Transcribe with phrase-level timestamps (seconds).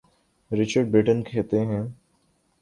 [0.51, 1.83] Richard Burton کہتے ہیں۔